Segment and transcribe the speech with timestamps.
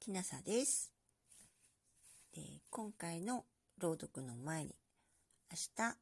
[0.00, 0.90] きなさです、
[2.34, 3.44] え、今回の
[3.78, 4.74] 朗読の前に、
[5.52, 5.96] 明日、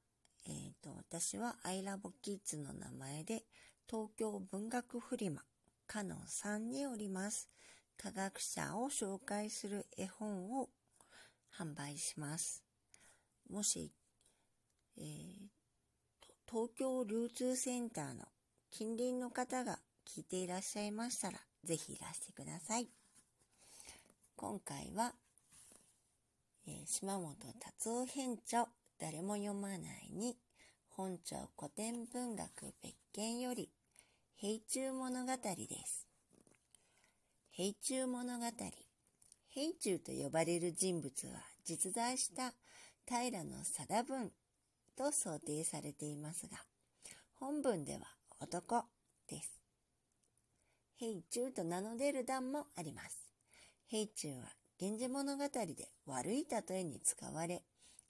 [0.46, 3.42] えーと、私はアイラボキッズの名前で
[3.90, 5.42] 東京文学フリマ
[5.88, 7.48] カノンさんにおります。
[7.96, 10.68] 科学者を紹介する絵本を
[11.52, 12.62] 販売します。
[13.50, 13.90] もし、
[14.96, 15.04] えー、
[16.48, 18.26] 東京流通センターの
[18.70, 22.88] 近隣の方が聞いていらっしゃいましたら、ぜひいらしてください。
[24.40, 25.14] 今回は、
[26.64, 28.68] えー、島本達夫編著
[29.00, 30.36] 誰も読まないに
[30.90, 33.68] 本庁古典文学別件より
[34.36, 35.42] 平中物語で
[35.84, 36.06] す。
[37.50, 38.44] 平中物語。
[39.48, 41.32] 平中と呼ばれる人物は
[41.64, 42.54] 実在した
[43.08, 44.30] 平の貞文
[44.96, 46.58] と想定されていますが、
[47.40, 48.02] 本文では
[48.38, 48.84] 男
[49.28, 49.60] です。
[50.96, 53.27] 平中と名の出る段もあります。
[53.90, 54.44] 平中は
[54.78, 57.62] 源氏物語で悪い例えに使われ、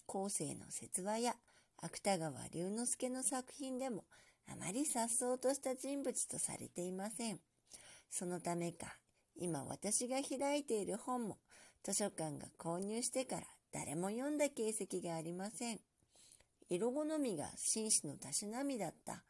[0.06, 1.36] 後世の説話や
[1.80, 4.04] 芥川龍之介の作品でも
[4.50, 7.38] あまり颯爽とした人物とされていません。
[8.10, 8.98] そのためか、
[9.36, 11.38] 今私が開いている本も
[11.84, 15.78] 図書館が購入してから誰も読んだ形跡がありません。
[16.68, 19.22] 色好みが紳士のたしなみだった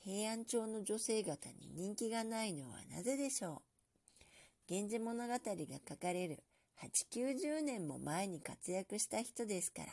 [0.00, 3.75] 平安朝の女性方に人気がないのはなぜでしょう？
[4.68, 5.38] 源氏物語が
[5.88, 6.42] 書かれる。
[6.82, 9.88] 8、90年も前に活躍した人ですから、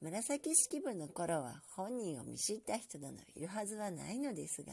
[0.00, 4.72] 紫式部の頃は本人を見知った人などいるはずはないのですが、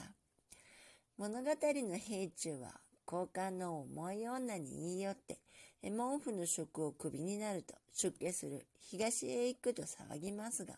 [1.17, 2.73] 物語の兵中は
[3.05, 5.37] 交換の重い女に言い寄って、
[5.83, 10.73] 毛布の職をクビになると出家する東へ行くと騒ぎますが、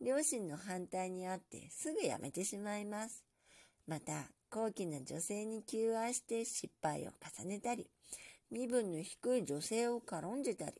[0.00, 3.22] 両親の反対にあってすぐ辞めてしまいます。
[3.86, 7.88] また、高貴な女性に求愛して失敗を重ねたり、
[8.50, 10.72] 身分の低い女性を軽んじたり、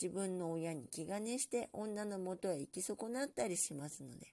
[0.00, 4.32] 自分の親に気兼ねして女のもとへ行き損なったりしますので、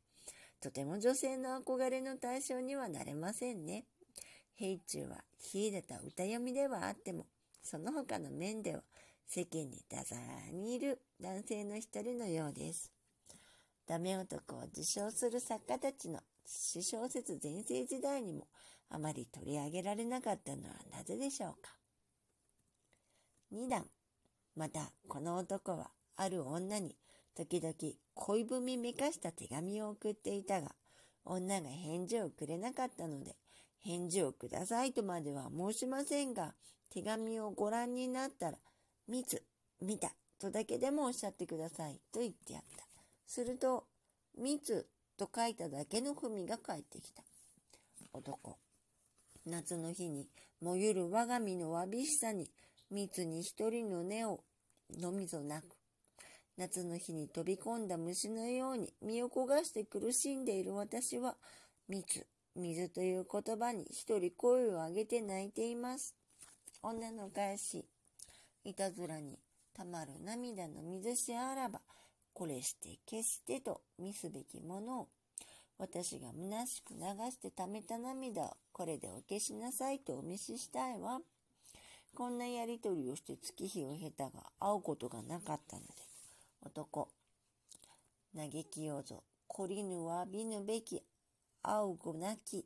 [0.62, 3.86] とても女性の憧れの対象にはなれませんね。
[4.54, 7.26] 平中は秀でた歌読みではあっても、
[7.62, 8.84] その他の面では
[9.28, 12.92] 世間にだざらにいる男性の一人のようです。
[13.88, 18.48] ダメ男を自称する作家たちの詩小説全盛時代にも
[18.90, 21.72] あまり取り上げられなかったのはなぜでしょうか
[23.52, 23.86] ？2段。
[24.56, 26.96] また、この男は、ある女に、
[27.36, 27.74] 時々
[28.14, 30.72] 恋文めかした手紙を送っていたが、
[31.26, 33.36] 女が返事をくれなかったので、
[33.82, 36.56] 返事をくださいとまでは申しませんが、
[36.90, 38.58] 手紙をご覧になったら、
[39.08, 39.44] 見つ、
[39.82, 42.86] 見た、とだけでもおっしゃってください、と言ってやった。
[43.28, 43.88] すると、
[44.38, 44.88] 見つ、
[45.18, 47.24] と書いただけの文が返ってきた。
[48.14, 48.58] 男。
[49.46, 50.28] 夏の日に、
[50.62, 52.50] もゆる我が身のわびしさに、
[52.92, 54.44] 密に一人の根を
[55.00, 55.66] のみぞなく。
[56.58, 61.36] 夏の日に飛び込んだ虫のように身を焦がして苦しんでいる私は、
[61.90, 62.26] 密、
[62.56, 66.16] 水という言葉に一人声を上げて泣いています。
[66.82, 67.86] 女の返し、
[68.64, 69.38] いたずらに
[69.74, 71.82] たまる涙の水しあらば、
[72.36, 75.08] これして決してと見すべきものを、
[75.78, 77.00] 私が虚しく流
[77.32, 81.22] して溜めた涙をこれでお消しなさいとお見ししたいわ。
[82.14, 85.88] こんなやりとりをして月日を経たが会うことがなかったので、
[86.66, 87.08] 男、
[88.36, 91.02] 嘆きようぞ、懲りぬわびぬべき、
[91.64, 92.66] 会うごなき、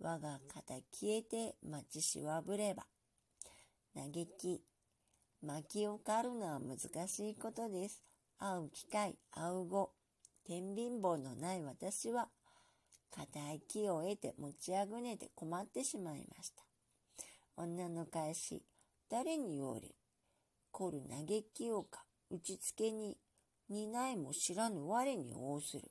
[0.00, 2.86] 我が肩消えて待ちしわぶれば。
[3.94, 4.62] 嘆き、
[5.42, 8.11] 巻きを狩るのは難しいことです。
[8.38, 9.92] 会う機会、会う後、
[10.44, 12.28] 天秤棒のない私は、
[13.10, 16.62] 硬い木を得て持ちあぐねて困ってしまいました。
[17.56, 18.62] 女の返し、
[19.10, 19.94] 誰に言われ、
[20.70, 23.16] 凝る嘆きをか、打ちつけに、
[23.68, 25.90] 担いも知らぬ我に応する。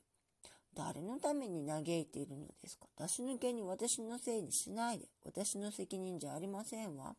[0.74, 2.86] 誰のために嘆いているのですか？
[2.98, 5.06] 出し抜けに私のせいにしないで。
[5.24, 7.14] 私の責任じゃありませんわ。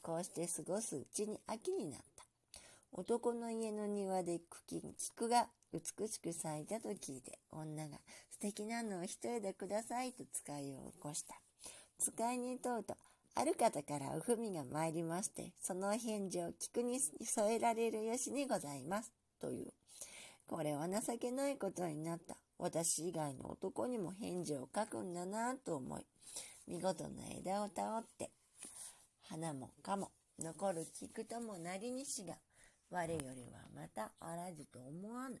[0.00, 2.11] こうして過ごすうちに秋になった。
[2.94, 7.96] 男の家の庭で茎に、菊が美しく咲いたと聞いて、女が
[8.30, 11.34] 素敵なのを一枝くださいと使いを起こした。
[11.98, 12.94] 使いに問うと、
[13.34, 19.10] ある方からお文が参りまして、その返事を菊に添えられるよしにございます。
[19.40, 19.72] という。
[20.46, 22.36] これは情けないことになった。
[22.58, 26.06] 私以外の男にも返事を書くんだなと思い、
[26.68, 28.30] 見事な枝をたおって、
[29.22, 32.34] 花もかも、残る菊ともなりにしが、
[32.92, 35.40] 我よりはまたあらずと思わぬ。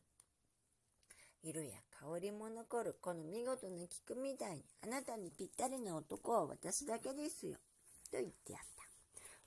[1.44, 7.58] 色や香りも残るこの見事な菊みたいにあなたにぴったりな男は私だけですよ。
[8.10, 8.82] と言ってやった。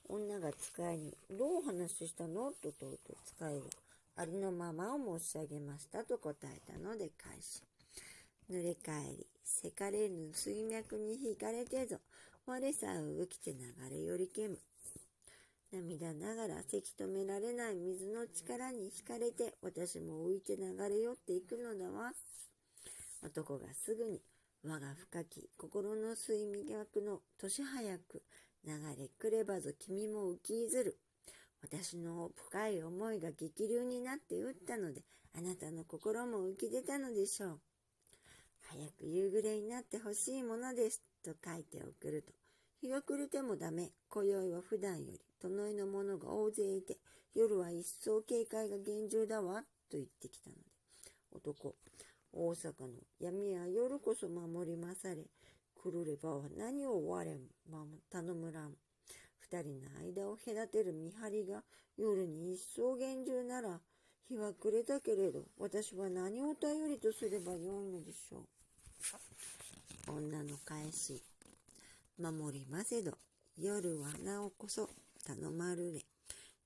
[0.08, 3.64] 女が使いに、どうお話ししたのと問うと使いは、
[4.14, 7.60] ありのままを申し上げましたと答えたので返し、
[8.48, 11.98] 濡れ返り、せかれぬ水脈に引かれてぞ、
[12.46, 13.58] 我さえ浮きて流
[13.90, 14.60] れよりけむ。
[15.72, 22.12] 涙ながらせき止められない水の力に惹かれて、私も浮いて流れ寄っていくのだわ。
[23.22, 24.22] 男がすぐに、
[24.62, 28.22] 我が深き心の水脈の年早く
[28.64, 30.98] 流れくればぞ君も浮きずる。
[31.62, 35.02] 私の深い思いが激流になって打ったので、
[35.36, 37.60] あなたの心も浮き出たのでしょう。
[38.62, 41.02] 早く夕暮れになってほしいものです。
[41.24, 42.32] と書いて送ると、
[42.80, 43.92] 日が暮れてもダメ。
[44.08, 46.98] 今宵は普段より、隣の者が大勢いて、
[47.34, 49.62] 夜は一層警戒が厳重だわ。
[49.90, 50.62] と言ってきたので、
[51.32, 51.74] 男、
[52.32, 52.88] 大阪の
[53.20, 55.26] 闇は夜こそ守りまされ、
[55.74, 57.38] 来るればは何を我
[57.70, 58.74] ま頼むらん。
[59.38, 61.62] 二人の間を隔てる見張りが
[61.96, 63.80] 夜に一層厳重なら、
[64.28, 70.12] 日は暮れたけれど、私は何を頼りとすればよいのでしょう。
[70.16, 71.22] 女の返し、
[72.18, 73.12] 守りませど、
[73.56, 74.90] 夜はなおこそ
[75.26, 76.06] 頼まるれ。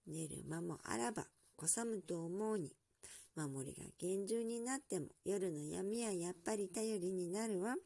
[0.07, 1.25] 寝る間もあらば、
[1.57, 2.73] こさむと思うに。
[3.35, 7.77] 守りが厳重になっても、夜の闇はやっぱり頼りになるわ。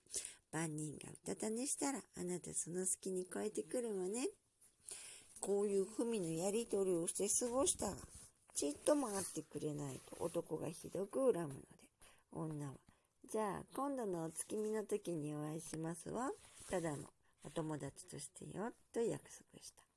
[0.50, 4.28] 万人がうたた寝したら、あなたその隙に超えてくるわね。
[5.40, 7.96] こういう文のやりとりをして過ごしたが、
[8.54, 11.64] ちっとも会ってくれないと男がひどく恨むので、
[12.32, 12.74] 女は
[13.30, 16.30] じゃあ、今度のお月見の時にお会いしますわ。
[16.70, 17.08] ただの
[17.42, 19.93] お友達としてよ、と約束した。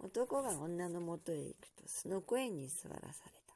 [0.00, 3.54] 男が女のもとへ行くと、その声に座らされた。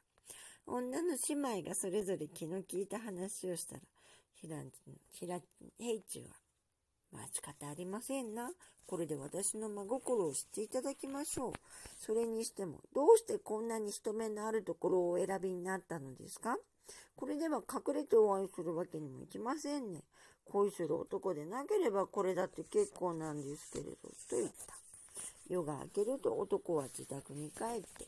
[0.65, 3.81] 女の姉妹がそれぞれ気の利いた話をしたら、
[4.35, 4.57] ひら、
[5.11, 5.39] ひら、
[5.77, 6.25] 平中は、
[7.11, 8.51] まあ仕方ありませんな。
[8.85, 11.53] これで私の真心を知っていただきましょう。
[11.97, 16.57] それにしても、どうしてこんなに人目のあるところをお選びになったのですか？
[17.15, 20.03] これでは隠れてお会いするわけにもいきませんね。
[20.45, 24.82] 恋する男でなければこれだって結構なんですけれど、と言った。
[25.49, 28.07] 夜が明けると男は自宅に帰って、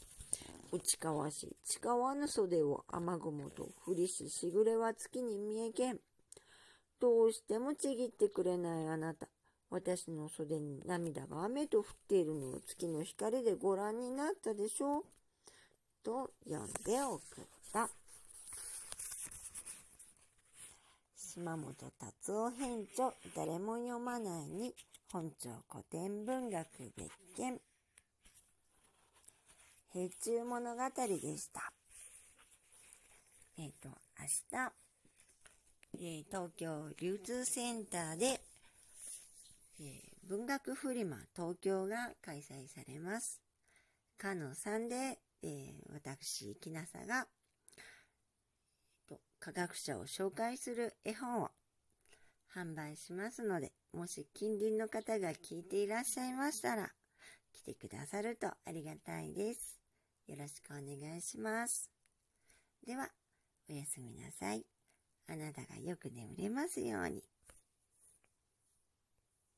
[0.72, 6.00] 打ち交わし、誓わぬ袖を雨雲と降りししぐれは月に見えけん。
[7.00, 9.28] どうしてもちぎってくれないあなた。
[9.70, 15.04] 私の袖に涙が雨と降っているのを月の光でご覧になったでしょう
[16.04, 17.90] と読んで送った。
[21.36, 24.74] 島本達夫編著誰も読まないに
[25.12, 26.66] 本庁古典文学
[26.96, 27.60] 別件
[29.92, 31.74] 平中物語でした。
[33.58, 34.26] えっ、ー、と、明
[34.60, 34.72] 日、
[35.96, 38.42] えー、東京流通センターで、
[39.80, 43.42] えー、文学フリマ東京が開催されます。
[44.18, 47.28] かのさんで、え私、きなさが
[49.40, 51.50] 科学者を紹介する絵本を
[52.54, 56.92] 販売しますので、もし近隣の方が聞いていらっしゃいましたら、
[57.54, 59.80] 来てくださるとありがたいです。
[60.28, 61.90] よろしくお願いします。
[62.86, 63.10] では、
[63.70, 64.66] おやすみなさい。
[65.28, 67.24] あなたがよく眠れますように。